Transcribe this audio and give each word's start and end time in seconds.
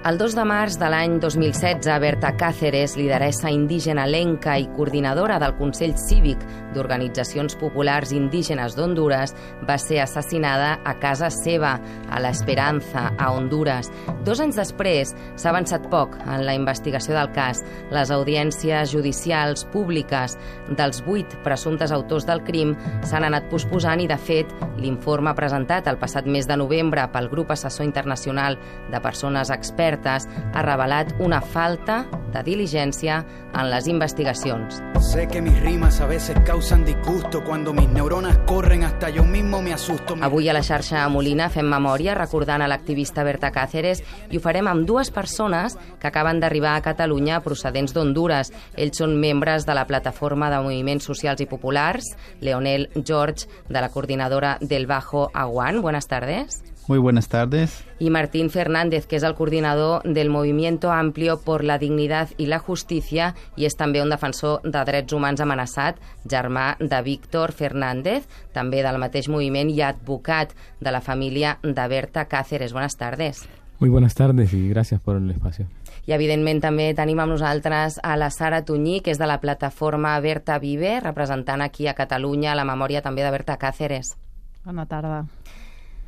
El 0.00 0.16
2 0.16 0.32
de 0.32 0.44
març 0.48 0.78
de 0.80 0.88
l'any 0.88 1.18
2016, 1.20 1.84
Berta 2.00 2.30
Cáceres, 2.40 2.94
lideressa 2.96 3.50
indígena 3.52 4.06
lenca 4.08 4.54
i 4.56 4.64
coordinadora 4.72 5.36
del 5.36 5.52
Consell 5.58 5.92
Cívic 6.00 6.40
d'Organitzacions 6.72 7.58
Populars 7.60 8.14
Indígenes 8.16 8.78
d'Honduras, 8.78 9.34
va 9.68 9.76
ser 9.76 9.98
assassinada 10.00 10.78
a 10.88 10.94
casa 11.02 11.28
seva, 11.34 11.74
a 12.08 12.20
l'Esperanza, 12.24 13.10
a 13.18 13.28
Honduras. 13.34 13.90
Dos 14.24 14.40
anys 14.40 14.56
després 14.56 15.12
s'ha 15.34 15.50
avançat 15.52 15.84
poc 15.92 16.16
en 16.22 16.46
la 16.48 16.56
investigació 16.56 17.18
del 17.18 17.28
cas. 17.36 17.60
Les 17.92 18.08
audiències 18.08 18.94
judicials 18.94 19.66
públiques 19.68 20.38
dels 20.80 21.04
vuit 21.04 21.36
presumptes 21.44 21.92
autors 21.92 22.24
del 22.24 22.40
crim 22.48 22.72
s'han 23.04 23.28
anat 23.28 23.52
posposant 23.52 24.00
i, 24.00 24.08
de 24.08 24.16
fet, 24.16 24.48
l'informe 24.80 25.36
presentat 25.36 25.92
el 25.92 26.00
passat 26.00 26.24
mes 26.24 26.48
de 26.48 26.56
novembre 26.56 27.04
pel 27.12 27.28
Grup 27.28 27.52
Assessor 27.52 27.84
Internacional 27.84 28.56
de 28.88 29.04
Persones 29.04 29.52
Expertes 29.52 29.89
expertes 29.90 30.28
ha 30.54 30.62
revelat 30.62 31.14
una 31.20 31.40
falta 31.40 32.04
de 32.30 32.42
diligència 32.46 33.24
en 33.50 33.66
les 33.70 33.88
investigacions. 33.90 34.78
Sé 35.02 35.26
que 35.26 35.40
mis 35.42 35.58
rimas 35.60 36.00
a 36.00 36.06
veces 36.06 36.36
causan 36.46 36.84
disgusto 36.84 37.42
cuando 37.42 37.72
mis 37.72 37.88
neuronas 37.88 38.38
corren 38.46 38.84
hasta 38.84 39.10
yo 39.10 39.24
mismo 39.24 39.60
me 39.62 39.72
asusto. 39.72 40.14
Avui 40.20 40.48
a 40.48 40.54
la 40.54 40.62
xarxa 40.62 41.08
Molina 41.08 41.48
fem 41.50 41.66
memòria 41.66 42.14
recordant 42.14 42.62
a 42.62 42.68
l'activista 42.70 43.24
Berta 43.26 43.50
Cáceres 43.50 44.04
i 44.30 44.38
ho 44.38 44.44
farem 44.44 44.68
amb 44.70 44.86
dues 44.86 45.10
persones 45.10 45.76
que 45.98 46.06
acaben 46.06 46.38
d'arribar 46.40 46.76
a 46.76 46.84
Catalunya 46.84 47.40
procedents 47.42 47.94
d'Honduras. 47.96 48.52
Ells 48.76 49.02
són 49.02 49.18
membres 49.18 49.66
de 49.66 49.74
la 49.74 49.86
plataforma 49.90 50.50
de 50.50 50.62
moviments 50.62 51.10
socials 51.10 51.40
i 51.40 51.50
populars, 51.50 52.14
Leonel 52.40 52.88
George, 52.94 53.48
de 53.68 53.80
la 53.80 53.90
coordinadora 53.90 54.58
del 54.60 54.86
Bajo 54.86 55.30
Aguán. 55.34 55.82
Buenas 55.82 56.06
tardes. 56.06 56.62
Muy 56.88 56.98
buenas 56.98 57.28
tardes. 57.28 57.84
Y 57.98 58.10
Martín 58.10 58.50
Fernández, 58.50 59.06
que 59.06 59.16
es 59.16 59.22
el 59.22 59.34
coordinador 59.34 60.02
del 60.02 60.28
Movimiento 60.28 60.90
Amplio 60.90 61.40
por 61.40 61.62
la 61.62 61.78
Dignidad 61.78 62.30
y 62.36 62.46
la 62.46 62.58
Justicia 62.58 63.34
i 63.54 63.68
és 63.68 63.76
també 63.78 64.00
un 64.02 64.10
defensor 64.10 64.64
de 64.64 64.82
drets 64.88 65.14
humans 65.14 65.42
amenaçat, 65.44 66.00
germà 66.24 66.74
de 66.80 67.02
Víctor 67.06 67.52
Fernández, 67.52 68.26
també 68.56 68.82
del 68.82 68.98
mateix 68.98 69.28
moviment 69.28 69.70
i 69.70 69.82
advocat 69.86 70.56
de 70.80 70.90
la 70.90 71.00
família 71.00 71.58
de 71.62 71.86
Berta 71.88 72.26
Cáceres. 72.26 72.72
Buenas 72.72 72.96
tardes. 72.96 73.46
Muy 73.78 73.88
buenas 73.88 74.14
tardes 74.14 74.52
y 74.52 74.68
gracias 74.68 75.00
por 75.00 75.16
el 75.16 75.30
espacio. 75.30 75.66
I, 76.06 76.12
evidentment, 76.16 76.58
també 76.64 76.90
tenim 76.96 77.20
amb 77.22 77.36
nosaltres 77.36 78.00
a 78.02 78.16
la 78.18 78.30
Sara 78.34 78.64
Tuñí, 78.64 78.98
que 79.04 79.12
és 79.12 79.20
de 79.20 79.28
la 79.28 79.38
plataforma 79.40 80.18
Berta 80.20 80.58
Vive, 80.58 80.98
representant 81.00 81.62
aquí 81.62 81.86
a 81.86 81.94
Catalunya 81.94 82.56
la 82.56 82.66
memòria 82.66 83.02
també 83.04 83.22
de 83.22 83.30
Berta 83.30 83.60
Cáceres. 83.60 84.16
Bona 84.64 84.88
tarda. 84.90 85.24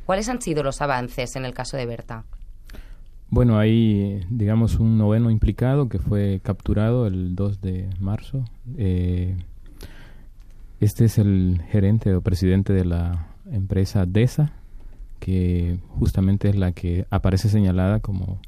¿Cuáles 0.05 0.27
han 0.29 0.41
sido 0.41 0.63
los 0.63 0.81
avances 0.81 1.35
en 1.35 1.45
el 1.45 1.53
caso 1.53 1.77
de 1.77 1.85
Berta? 1.85 2.25
Bueno, 3.29 3.57
hay, 3.57 4.23
digamos, 4.29 4.75
un 4.75 4.97
noveno 4.97 5.31
implicado 5.31 5.89
que 5.89 5.97
fue 5.97 6.39
capturado 6.43 7.07
el 7.07 7.35
2 7.35 7.61
de 7.61 7.89
marzo. 7.99 8.43
Eh, 8.77 9.35
este 10.79 11.05
es 11.05 11.17
el 11.17 11.61
gerente 11.71 12.13
o 12.13 12.21
presidente 12.21 12.73
de 12.73 12.85
la 12.85 13.27
empresa 13.51 14.05
DESA, 14.05 14.51
que 15.19 15.79
justamente 15.87 16.49
es 16.49 16.57
la 16.57 16.73
que 16.73 17.07
aparece 17.09 17.49
señalada 17.49 18.01
como 18.01 18.39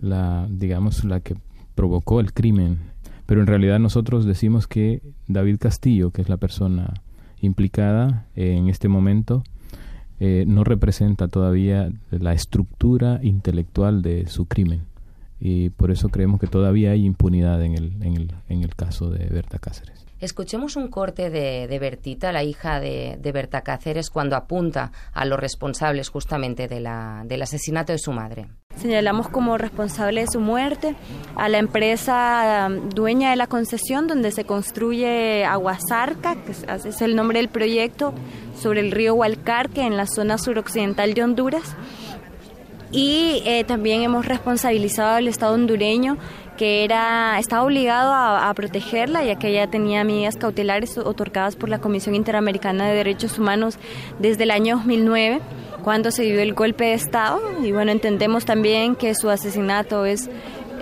la, 0.00 0.46
digamos, 0.50 1.04
la 1.04 1.20
que 1.20 1.36
provocó 1.74 2.20
el 2.20 2.32
crimen. 2.32 2.78
Pero 3.24 3.40
en 3.40 3.46
realidad 3.46 3.78
nosotros 3.78 4.24
decimos 4.24 4.66
que 4.66 5.00
David 5.28 5.58
Castillo, 5.58 6.10
que 6.10 6.22
es 6.22 6.28
la 6.28 6.36
persona 6.36 6.94
implicada 7.40 8.26
en 8.34 8.68
este 8.68 8.88
momento, 8.88 9.44
eh, 10.20 10.44
no 10.46 10.64
representa 10.64 11.28
todavía 11.28 11.90
la 12.10 12.32
estructura 12.32 13.20
intelectual 13.22 14.02
de 14.02 14.26
su 14.26 14.46
crimen. 14.46 14.82
Y 15.40 15.70
por 15.70 15.90
eso 15.90 16.08
creemos 16.08 16.40
que 16.40 16.48
todavía 16.48 16.90
hay 16.90 17.04
impunidad 17.04 17.62
en 17.62 17.74
el, 17.74 18.02
en 18.02 18.16
el, 18.16 18.32
en 18.48 18.62
el 18.62 18.74
caso 18.74 19.10
de 19.10 19.26
Berta 19.26 19.58
Cáceres. 19.58 20.04
Escuchemos 20.20 20.74
un 20.74 20.88
corte 20.88 21.30
de, 21.30 21.68
de 21.68 21.78
Bertita, 21.78 22.32
la 22.32 22.42
hija 22.42 22.80
de, 22.80 23.18
de, 23.20 23.32
Berta 23.32 23.60
Cáceres, 23.60 24.10
cuando 24.10 24.34
apunta 24.34 24.90
a 25.12 25.24
los 25.24 25.38
responsables 25.38 26.08
justamente 26.08 26.66
de 26.66 26.80
la, 26.80 27.22
del 27.24 27.42
asesinato 27.42 27.92
de 27.92 27.98
su 27.98 28.10
madre. 28.10 28.48
Señalamos 28.80 29.28
como 29.28 29.58
responsable 29.58 30.20
de 30.20 30.28
su 30.28 30.38
muerte 30.38 30.94
a 31.34 31.48
la 31.48 31.58
empresa 31.58 32.68
um, 32.68 32.88
dueña 32.90 33.30
de 33.30 33.36
la 33.36 33.48
concesión 33.48 34.06
donde 34.06 34.30
se 34.30 34.44
construye 34.44 35.44
Aguasarca, 35.44 36.36
que 36.36 36.52
es 36.52 37.02
el 37.02 37.16
nombre 37.16 37.40
del 37.40 37.48
proyecto, 37.48 38.14
sobre 38.56 38.80
el 38.80 38.92
río 38.92 39.14
Hualcarque 39.14 39.82
en 39.82 39.96
la 39.96 40.06
zona 40.06 40.38
suroccidental 40.38 41.14
de 41.14 41.24
Honduras. 41.24 41.74
Y 42.92 43.42
eh, 43.44 43.64
también 43.64 44.02
hemos 44.02 44.26
responsabilizado 44.26 45.16
al 45.16 45.28
Estado 45.28 45.54
hondureño 45.54 46.16
que 46.56 46.84
era, 46.84 47.38
estaba 47.38 47.62
obligado 47.62 48.12
a, 48.12 48.50
a, 48.50 48.54
protegerla, 48.54 49.22
ya 49.24 49.38
que 49.38 49.48
ella 49.48 49.70
tenía 49.70 50.02
medidas 50.02 50.36
cautelares 50.36 50.98
otorgadas 50.98 51.54
por 51.54 51.68
la 51.68 51.78
Comisión 51.78 52.16
Interamericana 52.16 52.88
de 52.88 52.96
Derechos 52.96 53.38
Humanos 53.38 53.78
desde 54.18 54.42
el 54.42 54.50
año 54.50 54.76
2009, 54.78 55.40
cuando 55.82 56.10
se 56.10 56.22
dio 56.22 56.40
el 56.40 56.54
golpe 56.54 56.84
de 56.84 56.94
Estado. 56.94 57.40
Y 57.62 57.72
bueno, 57.72 57.90
entendemos 57.90 58.44
también 58.44 58.94
que 58.94 59.14
su 59.14 59.30
asesinato 59.30 60.04
es 60.04 60.28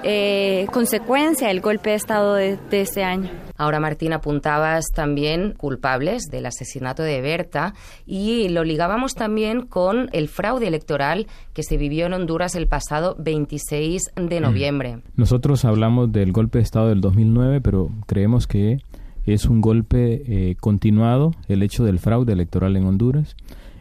eh, 0.02 0.66
consecuencia 0.72 1.48
del 1.48 1.60
golpe 1.60 1.90
de 1.90 1.96
Estado 1.96 2.34
de, 2.34 2.58
de 2.70 2.82
ese 2.82 3.04
año. 3.04 3.30
Ahora, 3.58 3.80
Martín, 3.80 4.12
apuntabas 4.12 4.84
también 4.94 5.54
culpables 5.56 6.24
del 6.30 6.46
asesinato 6.46 7.02
de 7.02 7.22
Berta 7.22 7.74
y 8.04 8.48
lo 8.50 8.64
ligábamos 8.64 9.14
también 9.14 9.62
con 9.66 10.10
el 10.12 10.28
fraude 10.28 10.68
electoral 10.68 11.26
que 11.54 11.62
se 11.62 11.78
vivió 11.78 12.06
en 12.06 12.12
Honduras 12.12 12.54
el 12.54 12.66
pasado 12.66 13.16
26 13.18 14.02
de 14.14 14.40
noviembre. 14.40 14.98
Nosotros 15.16 15.64
hablamos 15.64 16.12
del 16.12 16.32
golpe 16.32 16.58
de 16.58 16.64
Estado 16.64 16.88
del 16.88 17.00
2009, 17.00 17.62
pero 17.62 17.88
creemos 18.06 18.46
que 18.46 18.78
es 19.24 19.46
un 19.46 19.60
golpe 19.60 20.22
eh, 20.26 20.56
continuado 20.60 21.32
el 21.48 21.62
hecho 21.62 21.82
del 21.84 21.98
fraude 21.98 22.34
electoral 22.34 22.76
en 22.76 22.84
Honduras 22.84 23.36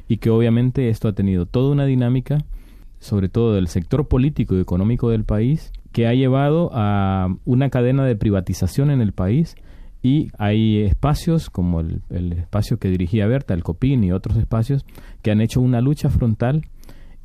y 0.07 0.17
que 0.17 0.29
obviamente 0.29 0.89
esto 0.89 1.07
ha 1.07 1.13
tenido 1.13 1.45
toda 1.45 1.71
una 1.71 1.85
dinámica, 1.85 2.39
sobre 2.99 3.29
todo 3.29 3.53
del 3.53 3.67
sector 3.67 4.07
político 4.07 4.55
y 4.55 4.61
económico 4.61 5.09
del 5.09 5.23
país, 5.23 5.71
que 5.91 6.07
ha 6.07 6.13
llevado 6.13 6.71
a 6.73 7.33
una 7.45 7.69
cadena 7.69 8.05
de 8.05 8.15
privatización 8.15 8.91
en 8.91 9.01
el 9.01 9.13
país. 9.13 9.55
Y 10.03 10.27
hay 10.37 10.81
espacios 10.81 11.49
como 11.49 11.79
el, 11.79 12.01
espacio 12.33 12.77
que 12.77 12.89
dirigía 12.89 13.25
Berta, 13.27 13.53
el 13.53 13.63
COPIN 13.63 14.03
y 14.03 14.11
otros 14.11 14.37
espacios 14.37 14.85
que 15.23 15.31
han 15.31 15.41
hecho 15.41 15.61
una 15.61 15.81
lucha 15.81 16.09
frontal. 16.09 16.63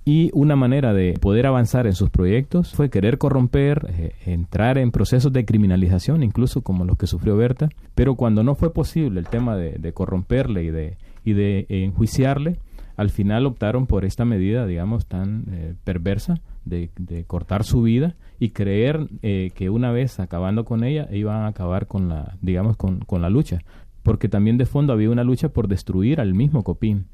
Y 0.04 0.30
una 0.32 0.56
manera 0.56 0.94
de 0.94 1.12
poder 1.20 1.46
avanzar 1.46 1.86
en 1.86 1.92
sus 1.92 2.08
proyectos 2.08 2.72
fue 2.72 2.88
querer 2.88 3.18
corromper, 3.18 3.86
eh, 3.90 4.12
entrar 4.24 4.78
en 4.78 4.92
procesos 4.92 5.30
de 5.32 5.44
criminalización, 5.44 6.22
incluso 6.22 6.62
como 6.62 6.84
los 6.84 6.96
que 6.96 7.06
sufrió 7.06 7.36
Berta, 7.36 7.68
pero 7.94 8.14
cuando 8.14 8.42
no 8.42 8.54
fue 8.54 8.72
posible 8.72 9.20
el 9.20 9.28
tema 9.28 9.56
de, 9.56 9.72
de 9.72 9.92
corromperle 9.92 10.64
y 10.64 10.70
de, 10.70 10.96
y 11.24 11.34
de 11.34 11.66
enjuiciarle, 11.68 12.58
al 13.00 13.08
final 13.08 13.46
optaron 13.46 13.86
por 13.86 14.04
esta 14.04 14.26
medida, 14.26 14.66
digamos, 14.66 15.06
tan 15.06 15.46
eh, 15.50 15.74
perversa 15.84 16.42
de, 16.66 16.90
cortar 17.26 17.64
su 17.64 17.80
vida 17.80 18.14
y 18.38 18.50
creer 18.50 19.08
eh, 19.22 19.52
que 19.54 19.70
una 19.70 19.90
vez 19.90 20.20
acabando 20.20 20.66
con 20.66 20.84
ella 20.84 21.08
iban 21.10 21.42
a 21.42 21.46
acabar 21.46 21.86
con 21.86 22.10
la, 22.10 22.36
digamos, 22.42 22.76
con, 22.76 23.00
con, 23.00 23.22
la 23.22 23.30
lucha. 23.30 23.60
Porque 24.02 24.28
también 24.28 24.58
de 24.58 24.66
fondo 24.66 24.92
había 24.92 25.08
una 25.08 25.24
lucha 25.24 25.48
por 25.48 25.66
destruir 25.66 26.20
al 26.20 26.34
mismo 26.34 26.62
Copín. 26.62 27.06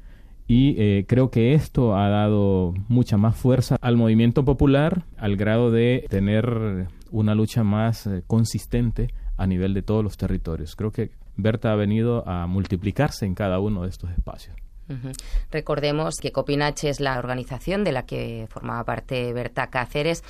Y 0.45 0.75
eh, 0.77 1.05
creo 1.07 1.31
que 1.31 1.53
esto 1.53 1.95
ha 1.95 2.09
dado 2.09 2.73
mucha 2.89 3.15
más 3.15 3.37
fuerza 3.37 3.77
al 3.79 3.95
movimiento 3.95 4.43
popular 4.43 5.05
al 5.15 5.37
grado 5.37 5.71
de 5.71 6.05
tener 6.09 6.89
una 7.11 7.33
lucha 7.33 7.63
más 7.63 8.07
eh, 8.07 8.23
consistente 8.27 9.13
a 9.37 9.47
nivel 9.47 9.73
de 9.73 9.83
todos 9.83 10.03
los 10.03 10.17
territorios. 10.17 10.75
Creo 10.75 10.91
que 10.91 11.11
Berta 11.37 11.71
ha 11.71 11.75
venido 11.75 12.27
a 12.27 12.45
multiplicarse 12.45 13.25
en 13.25 13.35
cada 13.35 13.59
uno 13.59 13.83
de 13.83 13.89
estos 13.89 14.11
espacios. 14.11 14.53
Recordemos 15.51 16.15
que 16.21 16.31
Copinache 16.31 16.89
es 16.89 16.99
la 16.99 17.17
organización 17.19 17.83
de 17.83 17.91
la 17.91 18.05
que 18.05 18.47
formaba 18.49 18.83
parte 18.83 19.33
Berta 19.33 19.67
Cáceres. 19.67 20.23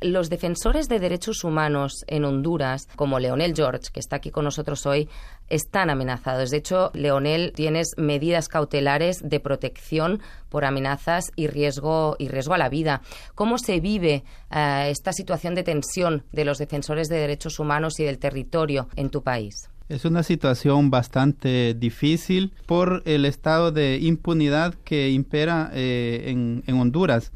Los 0.00 0.30
defensores 0.30 0.88
de 0.88 0.98
derechos 0.98 1.44
humanos 1.44 2.04
en 2.08 2.24
Honduras, 2.24 2.88
como 2.96 3.20
Leonel 3.20 3.54
George, 3.54 3.92
que 3.92 4.00
está 4.00 4.16
aquí 4.16 4.32
con 4.32 4.44
nosotros 4.44 4.84
hoy, 4.84 5.08
están 5.48 5.90
amenazados. 5.90 6.50
De 6.50 6.56
hecho, 6.56 6.90
Leonel, 6.92 7.52
tienes 7.54 7.92
medidas 7.96 8.48
cautelares 8.48 9.20
de 9.22 9.38
protección 9.38 10.20
por 10.48 10.64
amenazas 10.64 11.30
y 11.36 11.46
riesgo, 11.46 12.16
y 12.18 12.26
riesgo 12.26 12.54
a 12.54 12.58
la 12.58 12.68
vida. 12.68 13.00
¿Cómo 13.36 13.58
se 13.58 13.78
vive 13.78 14.24
uh, 14.50 14.88
esta 14.88 15.12
situación 15.12 15.54
de 15.54 15.62
tensión 15.62 16.24
de 16.32 16.46
los 16.46 16.58
defensores 16.58 17.08
de 17.08 17.18
derechos 17.18 17.60
humanos 17.60 18.00
y 18.00 18.04
del 18.04 18.18
territorio 18.18 18.88
en 18.96 19.08
tu 19.08 19.22
país? 19.22 19.71
Es 19.92 20.06
una 20.06 20.22
situación 20.22 20.88
bastante 20.88 21.74
difícil 21.74 22.54
por 22.64 23.02
el 23.04 23.26
estado 23.26 23.72
de 23.72 23.98
impunidad 24.00 24.72
que 24.84 25.10
impera 25.10 25.70
eh, 25.74 26.24
en, 26.66 26.80
Honduras. 26.80 27.30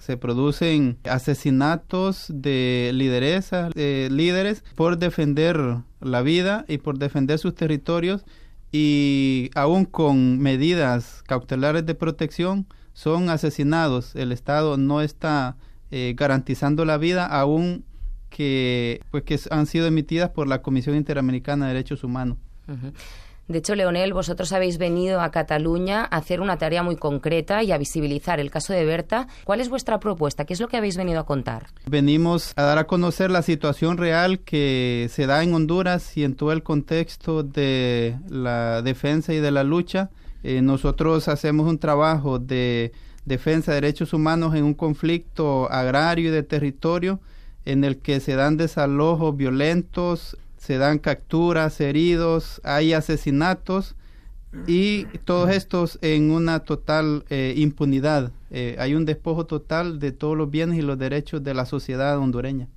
Se 0.00 0.16
producen 0.16 0.96
asesinatos 1.04 2.24
de 2.30 2.92
lideresas, 2.94 3.74
de 3.74 4.08
líderes, 4.10 4.64
por 4.74 4.96
defender 4.96 5.60
la 6.00 6.22
vida 6.22 6.64
y 6.66 6.78
por 6.78 6.96
defender 6.96 7.38
sus 7.38 7.54
territorios 7.54 8.24
y 8.72 9.50
aún 9.54 9.84
con 9.84 10.38
medidas 10.38 11.22
cautelares 11.26 11.84
de 11.84 11.94
protección 11.94 12.64
son 12.94 13.28
asesinados. 13.28 14.14
El 14.14 14.32
Estado 14.32 14.78
no 14.78 15.02
está 15.02 15.58
eh, 15.90 16.14
garantizando 16.16 16.86
la 16.86 16.96
vida 16.96 17.26
aún 17.26 17.84
que, 18.30 19.00
pues, 19.10 19.24
que 19.24 19.38
han 19.50 19.66
sido 19.66 19.86
emitidas 19.86 20.30
por 20.30 20.48
la 20.48 20.62
Comisión 20.62 20.96
Interamericana 20.96 21.66
de 21.66 21.74
Derechos 21.74 22.04
Humanos. 22.04 22.38
De 23.48 23.58
hecho, 23.58 23.74
Leonel, 23.74 24.12
vosotros 24.12 24.52
habéis 24.52 24.76
venido 24.76 25.22
a 25.22 25.30
Cataluña 25.30 26.02
a 26.02 26.18
hacer 26.18 26.42
una 26.42 26.58
tarea 26.58 26.82
muy 26.82 26.96
concreta 26.96 27.62
y 27.62 27.72
a 27.72 27.78
visibilizar 27.78 28.40
el 28.40 28.50
caso 28.50 28.74
de 28.74 28.84
Berta. 28.84 29.26
¿Cuál 29.44 29.62
es 29.62 29.70
vuestra 29.70 29.98
propuesta? 29.98 30.44
¿Qué 30.44 30.52
es 30.52 30.60
lo 30.60 30.68
que 30.68 30.76
habéis 30.76 30.98
venido 30.98 31.18
a 31.18 31.24
contar? 31.24 31.68
Venimos 31.86 32.52
a 32.56 32.62
dar 32.62 32.76
a 32.76 32.86
conocer 32.86 33.30
la 33.30 33.40
situación 33.40 33.96
real 33.96 34.40
que 34.40 35.08
se 35.10 35.24
da 35.26 35.42
en 35.42 35.54
Honduras 35.54 36.14
y 36.18 36.24
en 36.24 36.34
todo 36.34 36.52
el 36.52 36.62
contexto 36.62 37.42
de 37.42 38.18
la 38.28 38.82
defensa 38.82 39.32
y 39.32 39.38
de 39.38 39.50
la 39.50 39.64
lucha. 39.64 40.10
Eh, 40.42 40.60
nosotros 40.60 41.26
hacemos 41.28 41.66
un 41.66 41.78
trabajo 41.78 42.38
de 42.38 42.92
defensa 43.24 43.72
de 43.72 43.80
derechos 43.80 44.12
humanos 44.12 44.54
en 44.56 44.64
un 44.64 44.74
conflicto 44.74 45.72
agrario 45.72 46.28
y 46.28 46.32
de 46.32 46.42
territorio 46.42 47.20
en 47.68 47.84
el 47.84 47.98
que 47.98 48.20
se 48.20 48.34
dan 48.34 48.56
desalojos 48.56 49.36
violentos, 49.36 50.38
se 50.56 50.78
dan 50.78 50.98
capturas, 50.98 51.80
heridos, 51.82 52.62
hay 52.64 52.94
asesinatos 52.94 53.94
y 54.66 55.04
todos 55.26 55.50
estos 55.50 55.98
en 56.00 56.30
una 56.30 56.60
total 56.60 57.26
eh, 57.28 57.52
impunidad. 57.56 58.32
Eh, 58.50 58.76
hay 58.78 58.94
un 58.94 59.04
despojo 59.04 59.44
total 59.44 59.98
de 59.98 60.12
todos 60.12 60.34
los 60.34 60.50
bienes 60.50 60.78
y 60.78 60.82
los 60.82 60.98
derechos 60.98 61.44
de 61.44 61.52
la 61.52 61.66
sociedad 61.66 62.18
hondureña. 62.18 62.68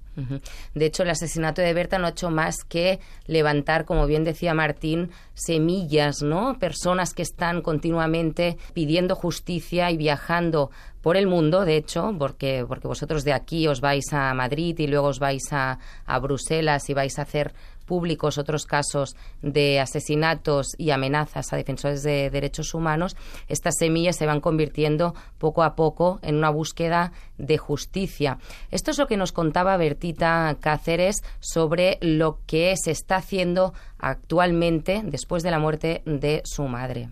De 0.73 0.85
hecho, 0.85 1.03
el 1.03 1.09
asesinato 1.09 1.61
de 1.61 1.73
Berta 1.73 1.97
no 1.97 2.05
ha 2.05 2.11
hecho 2.11 2.29
más 2.29 2.63
que 2.67 2.99
levantar, 3.27 3.85
como 3.85 4.05
bien 4.05 4.23
decía 4.23 4.53
Martín, 4.53 5.11
semillas, 5.33 6.21
¿no? 6.21 6.59
Personas 6.59 7.13
que 7.13 7.21
están 7.21 7.61
continuamente 7.61 8.57
pidiendo 8.73 9.15
justicia 9.15 9.89
y 9.89 9.97
viajando 9.97 10.69
por 11.01 11.17
el 11.17 11.27
mundo, 11.27 11.65
de 11.65 11.77
hecho, 11.77 12.13
porque, 12.17 12.65
porque 12.67 12.87
vosotros 12.87 13.23
de 13.23 13.33
aquí 13.33 13.67
os 13.67 13.81
vais 13.81 14.13
a 14.13 14.33
Madrid 14.33 14.77
y 14.79 14.87
luego 14.87 15.07
os 15.07 15.19
vais 15.19 15.51
a, 15.51 15.79
a 16.05 16.19
Bruselas 16.19 16.89
y 16.89 16.93
vais 16.93 17.17
a 17.17 17.23
hacer 17.23 17.53
públicos 17.91 18.37
otros 18.37 18.65
casos 18.65 19.17
de 19.41 19.81
asesinatos 19.81 20.75
y 20.77 20.91
amenazas 20.91 21.51
a 21.51 21.57
defensores 21.57 22.03
de 22.03 22.29
derechos 22.29 22.73
humanos, 22.73 23.17
estas 23.49 23.75
semillas 23.77 24.15
se 24.15 24.25
van 24.25 24.39
convirtiendo 24.39 25.13
poco 25.37 25.61
a 25.61 25.75
poco 25.75 26.17
en 26.21 26.35
una 26.35 26.49
búsqueda 26.49 27.11
de 27.37 27.57
justicia. 27.57 28.37
Esto 28.69 28.91
es 28.91 28.97
lo 28.97 29.07
que 29.07 29.17
nos 29.17 29.33
contaba 29.33 29.75
Bertita 29.75 30.55
Cáceres 30.61 31.17
sobre 31.41 31.97
lo 31.99 32.39
que 32.47 32.73
se 32.81 32.91
está 32.91 33.17
haciendo 33.17 33.73
actualmente 33.99 35.01
después 35.03 35.43
de 35.43 35.51
la 35.51 35.59
muerte 35.59 36.01
de 36.05 36.43
su 36.45 36.63
madre. 36.69 37.09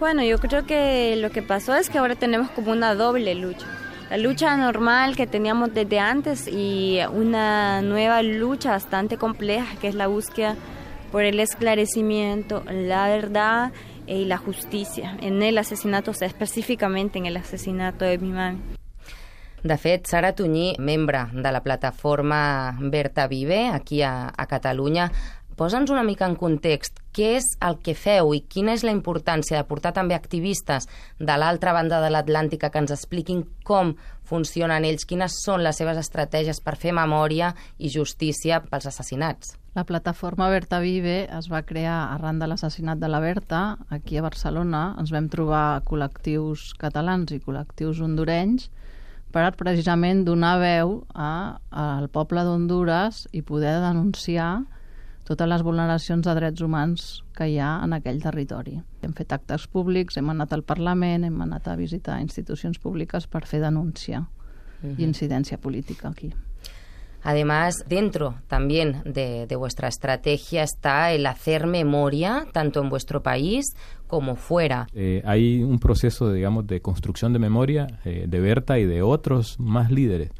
Bueno, 0.00 0.24
yo 0.24 0.40
creo 0.40 0.66
que 0.66 1.14
lo 1.14 1.30
que 1.30 1.42
pasó 1.42 1.76
es 1.76 1.88
que 1.88 1.98
ahora 1.98 2.16
tenemos 2.16 2.50
como 2.50 2.72
una 2.72 2.96
doble 2.96 3.36
lucha 3.36 3.68
la 4.10 4.18
lucha 4.18 4.56
normal 4.56 5.16
que 5.16 5.26
teníamos 5.26 5.74
desde 5.74 5.98
antes 5.98 6.46
y 6.48 7.00
una 7.12 7.82
nueva 7.82 8.22
lucha 8.22 8.70
bastante 8.70 9.16
compleja 9.16 9.76
que 9.80 9.88
es 9.88 9.94
la 9.94 10.06
búsqueda 10.06 10.56
por 11.10 11.24
el 11.24 11.40
esclarecimiento, 11.40 12.62
la 12.70 13.08
verdad 13.08 13.72
y 14.06 14.24
la 14.24 14.36
justicia 14.36 15.16
en 15.20 15.42
el 15.42 15.58
asesinato, 15.58 16.12
o 16.12 16.14
sea, 16.14 16.28
específicamente 16.28 17.18
en 17.18 17.26
el 17.26 17.36
asesinato 17.36 18.04
de 18.04 18.18
mi 18.18 18.30
mamá. 18.30 18.58
De 19.62 19.76
fet, 19.78 20.06
Sara 20.06 20.32
Tuñí, 20.32 20.76
membre 20.78 21.26
de 21.32 21.50
la 21.50 21.62
plataforma 21.62 22.76
Berta 22.78 23.26
Vive, 23.26 23.68
aquí 23.68 24.02
a, 24.02 24.32
a 24.36 24.46
Catalunya, 24.46 25.10
Posa'ns 25.56 25.88
una 25.88 26.02
mica 26.04 26.26
en 26.28 26.34
context 26.36 26.98
què 27.16 27.30
és 27.38 27.46
el 27.64 27.78
que 27.80 27.94
feu 27.96 28.34
i 28.36 28.42
quina 28.44 28.74
és 28.76 28.82
la 28.84 28.92
importància 28.92 29.56
de 29.56 29.64
portar 29.64 29.94
també 29.96 30.12
activistes 30.12 30.84
de 31.16 31.36
l'altra 31.40 31.72
banda 31.72 32.02
de 32.02 32.10
l'Atlàntica 32.12 32.68
que 32.68 32.82
ens 32.82 32.92
expliquin 32.92 33.40
com 33.64 33.94
funcionen 34.28 34.84
ells, 34.84 35.06
quines 35.08 35.38
són 35.46 35.64
les 35.64 35.80
seves 35.80 35.96
estratègies 36.02 36.60
per 36.60 36.76
fer 36.76 36.92
memòria 36.92 37.54
i 37.78 37.88
justícia 37.88 38.60
pels 38.68 38.90
assassinats. 38.92 39.56
La 39.72 39.86
plataforma 39.88 40.50
Berta 40.52 40.82
Vive 40.84 41.22
es 41.38 41.48
va 41.48 41.64
crear 41.64 41.96
arran 42.12 42.36
de 42.40 42.50
l'assassinat 42.52 43.00
de 43.00 43.08
la 43.08 43.24
Berta 43.24 43.78
aquí 43.88 44.20
a 44.20 44.28
Barcelona. 44.28 44.90
Ens 45.00 45.12
vam 45.12 45.32
trobar 45.32 45.80
col·lectius 45.88 46.74
catalans 46.76 47.32
i 47.32 47.40
col·lectius 47.40 48.04
hondurenys 48.04 48.68
per 49.32 49.48
precisament 49.56 50.24
donar 50.24 50.58
veu 50.60 50.98
a, 51.12 51.60
al 51.72 52.08
poble 52.12 52.44
d'Honduras 52.44 53.24
i 53.32 53.40
poder 53.40 53.78
denunciar 53.80 54.66
totes 55.26 55.48
les 55.50 55.62
vulneracions 55.66 56.24
de 56.24 56.34
drets 56.38 56.62
humans 56.62 57.06
que 57.34 57.48
hi 57.50 57.58
ha 57.58 57.80
en 57.84 57.96
aquell 57.96 58.20
territori. 58.22 58.78
Hem 59.02 59.14
fet 59.16 59.34
actes 59.34 59.66
públics, 59.66 60.16
hem 60.20 60.30
anat 60.30 60.54
al 60.54 60.62
Parlament, 60.62 61.26
hem 61.26 61.40
anat 61.42 61.66
a 61.68 61.76
visitar 61.76 62.20
institucions 62.22 62.78
públiques 62.78 63.26
per 63.26 63.44
fer 63.46 63.60
denúncia 63.60 64.20
uh 64.20 64.26
-huh. 64.82 64.98
i 64.98 65.02
incidència 65.04 65.58
política 65.58 66.08
aquí. 66.08 66.32
Además, 67.22 67.84
dentro 67.88 68.36
también 68.46 69.02
de, 69.04 69.46
de, 69.48 69.56
vuestra 69.56 69.88
estrategia 69.88 70.62
está 70.62 71.10
el 71.10 71.26
hacer 71.26 71.66
memoria, 71.66 72.46
tanto 72.52 72.80
en 72.80 72.88
vuestro 72.88 73.20
país 73.20 73.74
como 74.06 74.36
fuera. 74.36 74.86
Eh, 74.94 75.22
hay 75.24 75.60
un 75.64 75.80
proceso, 75.80 76.32
digamos, 76.32 76.68
de 76.68 76.80
construcción 76.80 77.32
de 77.32 77.40
memoria 77.40 77.88
eh, 78.04 78.26
de 78.28 78.40
Berta 78.40 78.78
y 78.78 78.84
de 78.84 79.02
otros 79.02 79.58
más 79.58 79.90
líderes 79.90 80.30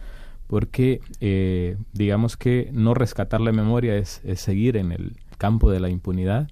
porque 0.47 1.01
eh, 1.21 1.77
digamos 1.93 2.37
que 2.37 2.71
no 2.73 2.95
rescatar 2.95 3.41
la 3.41 3.53
memoria 3.53 3.97
es, 3.97 4.21
es, 4.25 4.41
seguir 4.41 4.77
en 4.77 4.93
el 4.93 5.17
campo 5.39 5.71
de 5.71 5.81
la 5.81 5.89
impunidad 5.89 6.49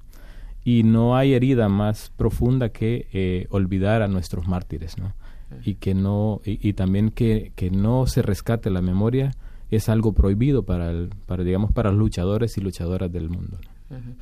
y 0.65 0.83
no 0.83 1.17
hay 1.17 1.35
herida 1.35 1.69
más 1.69 2.11
profunda 2.17 2.71
que 2.71 3.07
eh, 3.13 3.47
olvidar 3.51 4.03
a 4.03 4.09
nuestros 4.09 4.49
mártires, 4.49 4.99
¿no? 4.99 5.15
Y 5.65 5.77
que 5.77 5.95
no 5.95 6.41
y, 6.45 6.69
y 6.69 6.73
también 6.73 7.11
que, 7.11 7.53
que, 7.55 7.71
no 7.71 8.07
se 8.07 8.23
rescate 8.23 8.71
la 8.71 8.83
memoria 8.83 9.31
es 9.71 9.89
algo 9.89 10.13
prohibido 10.13 10.65
para 10.65 10.91
el, 10.91 11.11
para 11.27 11.45
digamos 11.45 11.71
para 11.71 11.91
los 11.91 11.99
luchadores 11.99 12.57
y 12.59 12.61
luchadoras 12.61 13.13
del 13.13 13.29
mundo. 13.29 13.59
¿no? 13.91 13.97
Uh 13.97 14.01
-huh. 14.01 14.15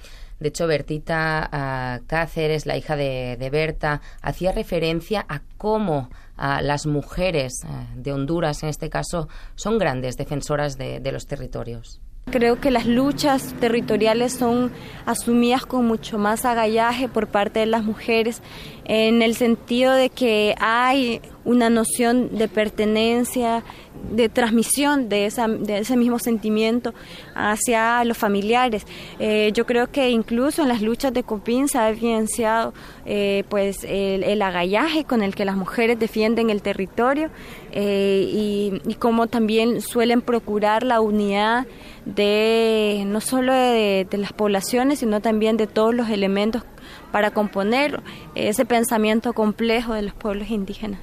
De 0.43 0.49
hecho, 0.49 0.67
Bertita 0.67 2.03
Cáceres, 2.09 2.67
la 2.67 2.77
hija 2.77 2.97
de, 2.97 3.49
Berta, 3.53 4.01
hacía 4.21 4.51
referencia 4.51 5.25
a 5.29 5.43
cómo 5.57 6.11
las 6.37 6.87
mujeres 6.87 7.63
uh, 7.65 8.01
de 8.01 8.13
Honduras, 8.13 8.65
en 8.65 8.69
este 8.69 8.91
caso, 8.91 9.29
son 9.55 9.79
grandes 9.79 10.17
defensoras 10.17 10.77
de, 10.77 10.99
de 10.99 11.13
los 11.13 11.29
territorios. 11.29 12.01
Creo 12.31 12.61
que 12.61 12.71
las 12.71 12.87
luchas 12.87 13.53
territoriales 13.61 14.33
son 14.33 14.71
asumidas 15.05 15.67
con 15.67 15.87
mucho 15.87 16.19
más 16.19 16.45
agallaje 16.45 17.09
por 17.09 17.27
parte 17.27 17.61
de 17.61 17.67
las 17.67 17.85
mujeres, 17.85 18.41
en 18.85 19.23
el 19.23 19.35
sentido 19.35 19.93
de 19.93 20.09
que 20.09 20.55
hay 20.59 21.21
una 21.45 21.69
noción 21.69 22.37
de 22.37 22.49
pertenencia, 22.49 23.65
de 24.11 24.29
transmisión 24.29 25.09
de, 25.09 25.27
esa, 25.27 25.49
de 25.49 25.79
ese 25.79 25.97
mismo 25.97 26.19
sentimiento 26.19 26.95
hacia 27.35 28.03
los 28.05 28.17
familiares. 28.17 28.87
Eh, 29.19 29.51
yo 29.53 29.67
creo 29.67 29.91
que 29.91 30.11
incluso 30.11 30.63
en 30.63 30.69
las 30.69 30.81
luchas 30.81 31.13
de 31.13 31.25
Copín 31.25 31.69
se 31.69 31.79
ha 31.79 31.91
evidenciado 31.91 32.73
eh, 33.05 33.45
pues 33.49 33.79
el, 33.85 34.41
agallaje 34.41 35.05
con 35.05 35.23
el 35.23 35.35
que 35.35 35.45
las 35.45 35.57
mujeres 35.57 35.99
defienden 35.99 36.51
el 36.51 36.63
territorio 36.63 37.31
eh, 37.73 38.27
y, 38.27 38.81
y 38.87 38.95
cómo 38.95 39.27
también 39.27 39.81
suelen 39.81 40.23
procurar 40.23 40.83
la 40.83 41.01
unidad 41.01 41.67
de 42.05 43.05
no 43.07 43.21
solo 43.21 43.53
de, 43.53 44.07
de 44.11 44.19
las 44.19 44.33
poblaciones, 44.33 44.99
sino 45.01 45.21
también 45.21 45.57
de 45.57 45.67
todos 45.67 45.95
los 45.95 46.09
elementos 46.09 46.65
para 47.11 47.31
componer 47.31 48.03
ese 48.35 48.65
pensamiento 48.65 49.33
complejo 49.33 49.95
de 49.95 50.03
los 50.03 50.15
pueblos 50.15 50.51
indígenas. 50.51 51.01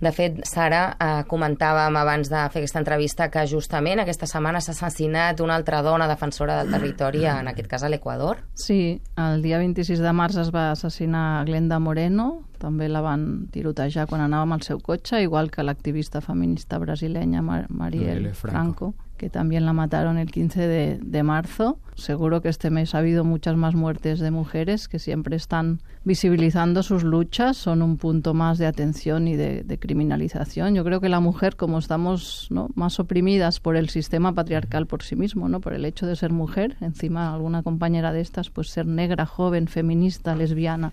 De 0.00 0.12
fet, 0.12 0.44
Sara, 0.46 0.96
eh, 1.00 1.24
comentàvem 1.26 1.96
abans 1.98 2.28
de 2.30 2.38
fer 2.52 2.60
aquesta 2.60 2.78
entrevista 2.78 3.26
que 3.34 3.42
justament 3.50 3.98
aquesta 3.98 4.28
setmana 4.30 4.60
s'ha 4.62 4.70
assassinat 4.76 5.40
una 5.42 5.56
altra 5.58 5.80
dona 5.82 6.06
defensora 6.06 6.60
del 6.60 6.70
territori, 6.70 7.24
en 7.26 7.50
aquest 7.50 7.66
cas 7.66 7.82
a 7.82 7.90
l'Equador. 7.90 8.44
Sí, 8.54 9.00
el 9.18 9.42
dia 9.42 9.58
26 9.58 9.98
de 9.98 10.12
març 10.14 10.38
es 10.38 10.52
va 10.54 10.70
assassinar 10.70 11.44
Glenda 11.46 11.80
Moreno, 11.82 12.47
també 12.58 12.88
la 12.88 13.00
van 13.04 13.48
tirotejar 13.54 14.06
quan 14.10 14.20
anava 14.24 14.48
amb 14.48 14.58
el 14.58 14.66
seu 14.66 14.80
cotxe, 14.80 15.22
igual 15.22 15.50
que 15.50 15.64
l'activista 15.66 16.20
feminista 16.20 16.78
brasilenya 16.78 17.42
Mar 17.42 17.66
Mariel 17.70 18.32
Franco. 18.34 18.92
Franco 18.92 18.94
que 19.18 19.28
también 19.28 19.66
la 19.66 19.74
mataron 19.74 20.16
el 20.16 20.30
15 20.30 20.66
de, 20.66 20.98
de, 21.02 21.22
marzo. 21.22 21.78
Seguro 21.96 22.40
que 22.40 22.48
este 22.48 22.70
mes 22.70 22.94
ha 22.94 22.98
habido 22.98 23.24
muchas 23.24 23.56
más 23.56 23.74
muertes 23.74 24.20
de 24.20 24.30
mujeres 24.30 24.88
que 24.88 25.00
siempre 25.00 25.36
están 25.36 25.80
visibilizando 26.04 26.82
sus 26.82 27.02
luchas, 27.02 27.56
son 27.56 27.82
un 27.82 27.98
punto 27.98 28.32
más 28.32 28.56
de 28.56 28.66
atención 28.66 29.28
y 29.28 29.36
de, 29.36 29.64
de 29.64 29.78
criminalización. 29.78 30.74
Yo 30.74 30.84
creo 30.84 31.00
que 31.00 31.08
la 31.08 31.20
mujer, 31.20 31.56
como 31.56 31.78
estamos 31.78 32.46
¿no? 32.50 32.68
más 32.76 32.98
oprimidas 33.00 33.60
por 33.60 33.76
el 33.76 33.90
sistema 33.90 34.32
patriarcal 34.32 34.86
por 34.86 35.02
sí 35.02 35.16
mismo, 35.16 35.48
¿no? 35.48 35.60
por 35.60 35.74
el 35.74 35.84
hecho 35.84 36.06
de 36.06 36.16
ser 36.16 36.30
mujer, 36.30 36.76
encima 36.80 37.34
alguna 37.34 37.62
compañera 37.62 38.12
de 38.12 38.20
estas, 38.20 38.48
pues 38.48 38.70
ser 38.70 38.86
negra, 38.86 39.26
joven, 39.26 39.66
feminista, 39.66 40.36
lesbiana, 40.36 40.92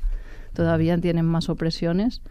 todavía 0.56 0.98
tienen 0.98 1.26
más 1.26 1.50
opresiones 1.50 2.22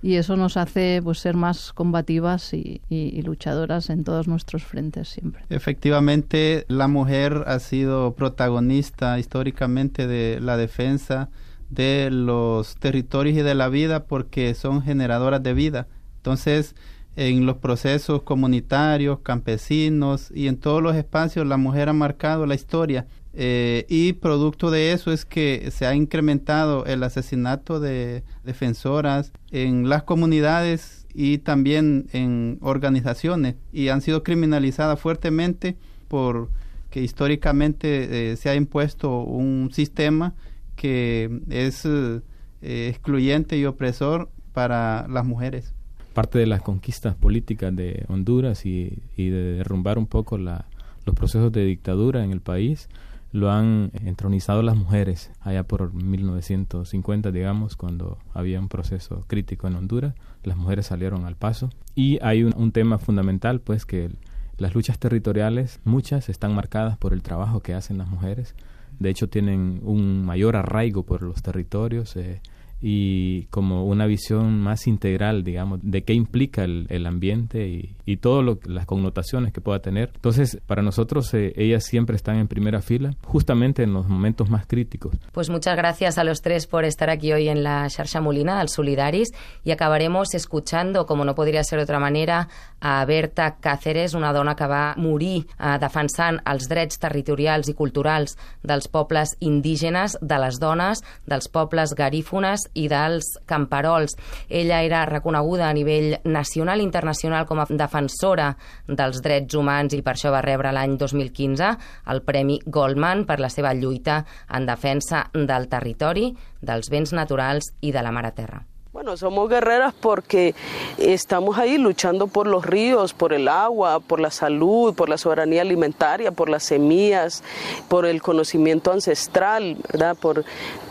y 0.00 0.14
eso 0.14 0.36
nos 0.36 0.56
hace 0.56 1.00
pues 1.02 1.18
ser 1.18 1.36
más 1.36 1.72
combativas 1.72 2.54
y, 2.54 2.80
y, 2.88 2.96
y, 2.96 3.22
luchadoras 3.22 3.90
en 3.90 4.04
todos 4.04 4.28
nuestros 4.28 4.64
frentes 4.64 5.08
siempre. 5.08 5.42
Efectivamente, 5.50 6.64
la 6.68 6.88
mujer 6.88 7.44
ha 7.46 7.58
sido 7.58 8.14
protagonista 8.14 9.18
históricamente 9.18 10.06
de 10.06 10.40
la 10.40 10.56
defensa 10.56 11.28
de 11.70 12.10
los 12.10 12.76
territorios 12.76 13.36
y 13.36 13.42
de 13.42 13.54
la 13.54 13.68
vida 13.68 14.04
porque 14.04 14.54
son 14.54 14.82
generadoras 14.82 15.42
de 15.42 15.52
vida. 15.52 15.88
Entonces, 16.16 16.74
en 17.16 17.46
los 17.46 17.56
procesos 17.56 18.22
comunitarios, 18.22 19.20
campesinos 19.20 20.30
y 20.32 20.46
en 20.46 20.56
todos 20.56 20.82
los 20.82 20.94
espacios 20.94 21.46
la 21.46 21.56
mujer 21.56 21.88
ha 21.88 21.92
marcado 21.92 22.46
la 22.46 22.54
historia. 22.54 23.06
Eh, 23.34 23.84
y 23.88 24.14
producto 24.14 24.70
de 24.70 24.92
eso 24.92 25.12
es 25.12 25.24
que 25.24 25.70
se 25.70 25.86
ha 25.86 25.94
incrementado 25.94 26.86
el 26.86 27.02
asesinato 27.02 27.78
de 27.78 28.24
defensoras 28.44 29.32
en 29.50 29.88
las 29.88 30.02
comunidades 30.02 31.06
y 31.14 31.38
también 31.38 32.06
en 32.12 32.58
organizaciones 32.62 33.56
y 33.72 33.88
han 33.88 34.00
sido 34.00 34.22
criminalizadas 34.22 34.98
fuertemente 34.98 35.76
por 36.08 36.50
que 36.90 37.02
históricamente 37.02 38.32
eh, 38.32 38.36
se 38.36 38.48
ha 38.48 38.54
impuesto 38.54 39.20
un 39.20 39.70
sistema 39.72 40.34
que 40.74 41.42
es 41.50 41.84
eh, 41.84 42.20
excluyente 42.62 43.58
y 43.58 43.66
opresor 43.66 44.30
para 44.52 45.06
las 45.08 45.26
mujeres. 45.26 45.74
Parte 46.14 46.38
de 46.38 46.46
las 46.46 46.62
conquistas 46.62 47.14
políticas 47.14 47.76
de 47.76 48.04
Honduras 48.08 48.64
y, 48.64 49.02
y 49.16 49.28
de 49.28 49.52
derrumbar 49.58 49.98
un 49.98 50.06
poco 50.06 50.38
la, 50.38 50.66
los 51.04 51.14
procesos 51.14 51.52
de 51.52 51.64
dictadura 51.64 52.24
en 52.24 52.32
el 52.32 52.40
país 52.40 52.88
lo 53.32 53.50
han 53.50 53.90
entronizado 54.04 54.62
las 54.62 54.76
mujeres 54.76 55.30
allá 55.40 55.62
por 55.62 55.92
1950, 55.92 57.30
digamos, 57.30 57.76
cuando 57.76 58.18
había 58.32 58.60
un 58.60 58.68
proceso 58.68 59.24
crítico 59.26 59.66
en 59.66 59.76
Honduras, 59.76 60.14
las 60.44 60.56
mujeres 60.56 60.86
salieron 60.86 61.24
al 61.26 61.36
paso. 61.36 61.70
Y 61.94 62.18
hay 62.22 62.44
un, 62.44 62.54
un 62.56 62.72
tema 62.72 62.98
fundamental, 62.98 63.60
pues, 63.60 63.84
que 63.84 64.10
las 64.56 64.74
luchas 64.74 64.98
territoriales, 64.98 65.80
muchas 65.84 66.28
están 66.28 66.54
marcadas 66.54 66.96
por 66.96 67.12
el 67.12 67.22
trabajo 67.22 67.60
que 67.60 67.74
hacen 67.74 67.98
las 67.98 68.08
mujeres. 68.08 68.54
De 68.98 69.10
hecho, 69.10 69.28
tienen 69.28 69.80
un 69.84 70.24
mayor 70.24 70.56
arraigo 70.56 71.04
por 71.04 71.22
los 71.22 71.42
territorios. 71.42 72.16
Eh, 72.16 72.40
y 72.80 73.44
como 73.46 73.84
una 73.86 74.06
visión 74.06 74.60
más 74.60 74.86
integral, 74.86 75.44
digamos, 75.44 75.80
de 75.82 76.02
qué 76.04 76.14
implica 76.14 76.64
el, 76.64 76.86
el 76.90 77.06
ambiente 77.06 77.68
y, 77.68 77.96
y 78.06 78.18
todas 78.18 78.58
las 78.66 78.86
connotaciones 78.86 79.52
que 79.52 79.60
pueda 79.60 79.80
tener. 79.80 80.10
Entonces, 80.14 80.58
para 80.66 80.82
nosotros, 80.82 81.32
eh, 81.34 81.52
ellas 81.56 81.84
siempre 81.84 82.16
están 82.16 82.36
en 82.36 82.48
primera 82.48 82.80
fila, 82.80 83.14
justamente 83.24 83.82
en 83.82 83.92
los 83.92 84.06
momentos 84.08 84.50
más 84.50 84.66
críticos. 84.66 85.16
Pues 85.32 85.50
muchas 85.50 85.76
gracias 85.76 86.18
a 86.18 86.24
los 86.24 86.40
tres 86.40 86.66
por 86.66 86.84
estar 86.84 87.10
aquí 87.10 87.32
hoy 87.32 87.48
en 87.48 87.62
la 87.62 87.88
Xarxa 87.88 88.20
Molina, 88.20 88.60
al 88.60 88.68
Solidaris, 88.68 89.30
y 89.64 89.70
acabaremos 89.70 90.34
escuchando, 90.34 91.06
como 91.06 91.24
no 91.24 91.34
podria 91.34 91.64
ser 91.64 91.78
d'altra 91.78 91.98
manera, 91.98 92.48
a 92.80 93.04
Berta 93.04 93.56
Cáceres, 93.60 94.14
una 94.14 94.32
dona 94.32 94.54
que 94.54 94.66
va 94.66 94.94
morir 94.96 95.46
eh, 95.58 95.76
defensant 95.80 96.38
els 96.46 96.68
drets 96.70 97.00
territorials 97.02 97.68
i 97.68 97.74
culturals 97.74 98.36
dels 98.62 98.88
pobles 98.88 99.34
indígenes, 99.40 100.16
de 100.20 100.38
les 100.38 100.58
dones, 100.60 101.02
dels 101.26 101.48
pobles 101.48 101.94
garífones 101.98 102.67
i 102.74 102.86
dels 102.90 103.30
camperols. 103.48 104.16
Ella 104.48 104.82
era 104.86 105.04
reconeguda 105.08 105.68
a 105.68 105.74
nivell 105.76 106.18
nacional 106.24 106.80
i 106.80 106.86
internacional 106.88 107.46
com 107.46 107.62
a 107.62 107.68
defensora 107.68 108.52
dels 108.86 109.22
drets 109.24 109.54
humans 109.58 109.94
i 109.94 110.02
per 110.02 110.16
això 110.16 110.32
va 110.34 110.44
rebre 110.44 110.72
l'any 110.72 110.96
2015 111.00 111.74
el 112.12 112.24
Premi 112.26 112.58
Goldman 112.66 113.26
per 113.28 113.40
la 113.40 113.52
seva 113.52 113.74
lluita 113.74 114.22
en 114.54 114.66
defensa 114.68 115.26
del 115.34 115.68
territori, 115.68 116.32
dels 116.60 116.90
béns 116.90 117.14
naturals 117.16 117.72
i 117.80 117.92
de 117.92 118.02
la 118.02 118.12
mare 118.12 118.32
terra. 118.36 118.64
Bueno, 118.98 119.16
somos 119.16 119.48
guerreras 119.48 119.94
porque 119.94 120.56
estamos 120.98 121.56
ahí 121.56 121.78
luchando 121.78 122.26
por 122.26 122.48
los 122.48 122.66
ríos, 122.66 123.12
por 123.12 123.32
el 123.32 123.46
agua, 123.46 124.00
por 124.00 124.18
la 124.18 124.32
salud, 124.32 124.92
por 124.92 125.08
la 125.08 125.16
soberanía 125.16 125.62
alimentaria, 125.62 126.32
por 126.32 126.48
las 126.48 126.64
semillas, 126.64 127.44
por 127.86 128.06
el 128.06 128.20
conocimiento 128.20 128.90
ancestral, 128.90 129.76
¿verdad? 129.92 130.16
Por 130.16 130.44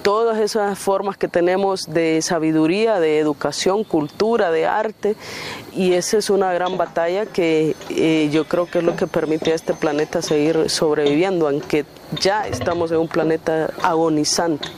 todas 0.04 0.38
esas 0.40 0.80
formas 0.80 1.18
que 1.18 1.28
tenemos 1.28 1.94
de 1.94 2.22
sabiduría, 2.22 3.02
de 3.02 3.20
educación, 3.20 3.84
cultura, 3.84 4.52
de 4.52 4.66
arte. 4.66 5.18
Y 5.74 5.92
esa 5.92 6.18
es 6.18 6.30
una 6.30 6.54
gran 6.54 6.78
batalla 6.78 7.26
que 7.26 7.76
eh, 7.90 8.30
yo 8.32 8.46
creo 8.46 8.68
que 8.68 8.78
es 8.78 8.86
lo 8.86 8.96
que 8.96 9.08
permite 9.08 9.52
a 9.52 9.56
este 9.56 9.74
planeta 9.74 10.22
seguir 10.22 10.70
sobreviviendo, 10.70 11.50
aunque 11.50 11.84
ya 12.22 12.48
estamos 12.48 12.90
en 12.92 13.00
un 13.00 13.10
planeta 13.10 13.70
agonizante 13.84 14.70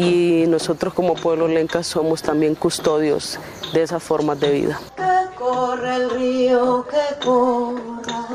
y 0.00 0.46
nosotros 0.46 0.94
como 0.94 1.14
pueblo 1.14 1.46
lenca 1.46 1.82
somos 1.82 2.22
también 2.22 2.54
custodios 2.54 3.38
de 3.74 3.82
esas 3.82 4.02
formas 4.02 4.40
de 4.40 4.50
vida. 4.50 4.80
Que 4.96 5.34
corre 5.36 5.96
el 5.96 6.10
río, 6.10 6.86
que 6.88 7.24
corra. 7.24 8.26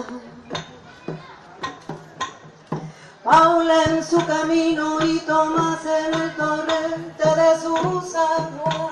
Paula 3.23 3.83
en 3.85 4.03
su 4.03 4.23
camino 4.27 5.03
y 5.03 5.17
Tomás 5.21 5.79
en 5.85 6.21
el 6.21 6.35
torrente 6.35 7.23
de 7.23 7.59
sus 7.59 8.15
aguas. 8.15 8.91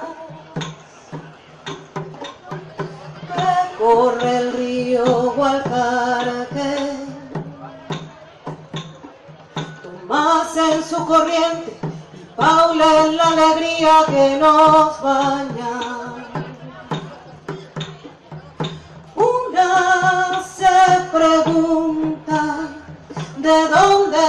Que 3.36 3.78
corre 3.78 4.38
el 4.38 4.54
río 4.54 5.34
Gualcarque. 5.36 6.92
Tomás 9.84 10.58
en 10.58 10.84
su 10.84 11.06
corriente 11.06 11.83
Paula 12.36 13.06
es 13.06 13.14
la 13.14 13.28
alegría 13.28 14.06
que 14.08 14.38
nos 14.40 15.02
baña. 15.02 15.76
Una 19.16 20.44
se 20.44 20.76
pregunta 21.12 22.42
de 23.38 23.68
dónde 23.68 24.28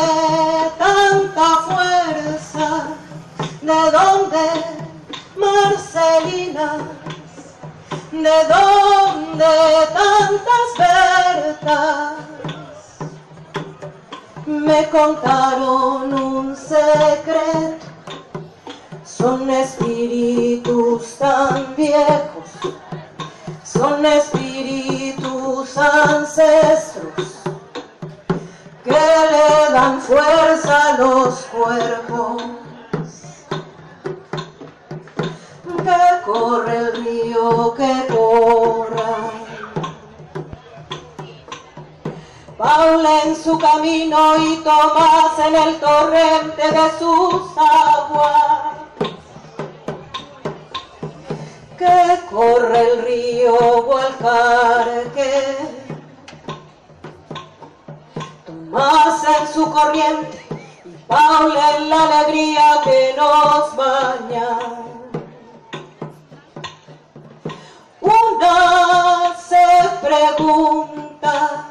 tanta 0.78 1.48
fuerza, 1.66 2.68
de 3.62 3.90
dónde 3.96 4.44
Marcelina, 5.36 6.70
de 8.12 8.38
dónde 8.54 9.54
tantas 9.94 10.68
verdades 10.78 12.24
me 14.46 14.88
contaron 14.90 16.12
un 16.12 16.54
secreto 16.54 17.83
son 19.24 19.48
espíritus 19.48 21.16
tan 21.16 21.74
viejos, 21.74 22.50
son 23.64 24.04
espíritus 24.04 25.78
ancestros 25.78 27.32
que 28.84 28.90
le 28.90 29.72
dan 29.72 29.98
fuerza 30.02 30.88
a 30.88 30.98
los 30.98 31.36
cuerpos. 31.46 32.42
Que 35.84 36.22
corre 36.26 36.76
el 36.76 37.04
río, 37.04 37.74
que 37.78 38.06
corra. 38.14 39.14
Paula 42.58 43.22
en 43.24 43.36
su 43.36 43.58
camino 43.58 44.36
y 44.36 44.56
Tomás 44.56 45.38
en 45.46 45.54
el 45.54 45.80
torrente 45.80 46.62
de 46.62 46.98
sus 46.98 47.42
aguas. 47.56 48.63
Corre 52.30 52.80
el 52.80 53.02
río 53.02 53.82
Gualcarque. 53.82 55.56
Tomás 58.46 59.24
en 59.24 59.54
su 59.54 59.70
corriente 59.70 60.46
y 60.84 60.90
Paula 61.06 61.76
en 61.76 61.90
la 61.90 62.02
alegría 62.04 62.80
que 62.84 63.14
nos 63.16 63.76
baña. 63.76 64.48
Una 68.00 69.34
se 69.48 69.66
pregunta 70.06 71.66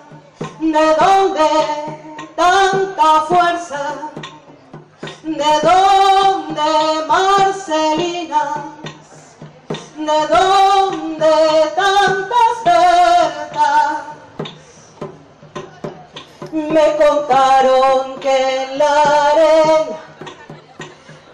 de 0.60 0.96
dónde 0.96 1.50
tanta 2.36 3.22
fuerza, 3.28 4.12
de 5.22 5.54
dónde 5.62 7.03
de 10.06 10.28
dónde 10.28 11.34
tantas 11.76 12.56
verdades. 12.66 14.04
Me 16.52 16.96
contaron 16.98 18.20
que 18.20 18.64
en 18.64 18.78
la 18.78 19.02
arena, 19.32 19.98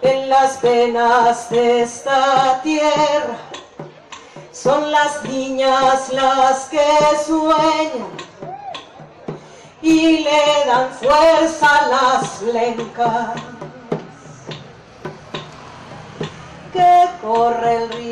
en 0.02 0.28
las 0.28 0.56
penas 0.58 1.50
de 1.50 1.82
esta 1.82 2.60
tierra, 2.62 3.38
son 4.52 4.90
las 4.90 5.24
niñas 5.24 6.08
las 6.10 6.66
que 6.66 6.86
sueñan 7.26 8.08
y 9.82 10.18
le 10.18 10.64
dan 10.66 10.90
fuerza 10.92 11.78
a 11.78 11.88
las 11.88 12.42
lencas. 12.42 13.50
que 16.72 17.08
corre 17.20 17.84
el 17.84 17.90
río, 17.90 18.09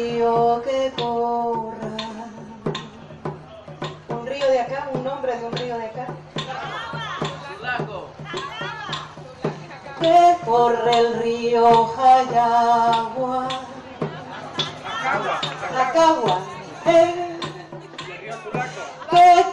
corre 10.48 10.98
el 10.98 11.14
río 11.22 11.86
Jayagua. 11.88 13.48
Acagua. 15.76 16.38
Eh. 16.86 17.38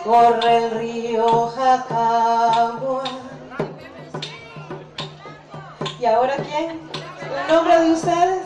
corre 0.05 0.57
el 0.57 0.71
río 0.71 1.47
Jacagua. 1.49 3.03
¿Y 5.99 6.05
ahora 6.05 6.35
quién? 6.37 6.79
¿El 7.39 7.53
nombre 7.53 7.79
de 7.79 7.91
ustedes? 7.91 8.45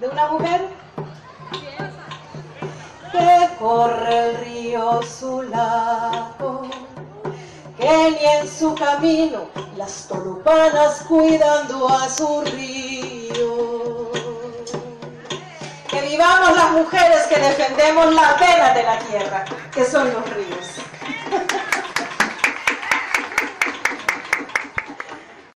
¿De 0.00 0.08
una 0.08 0.28
mujer? 0.28 0.60
Que 3.10 3.48
corre 3.58 4.28
el 4.28 4.36
río 4.44 5.02
Sulaco, 5.02 6.39
en 7.80 8.48
su 8.48 8.74
camino 8.74 9.48
las 9.76 10.06
tolupanas 10.08 11.02
cuidando 11.08 11.88
a 11.88 12.08
su 12.08 12.42
río. 12.42 14.10
Que 15.88 16.02
vivamos 16.02 16.56
las 16.56 16.72
mujeres 16.72 17.26
que 17.28 17.40
defendemos 17.40 18.14
la 18.14 18.36
pena 18.36 18.74
de 18.74 18.82
la 18.82 18.98
tierra, 18.98 19.44
que 19.72 19.84
son 19.84 20.12
los 20.12 20.28
ríos. 20.34 20.59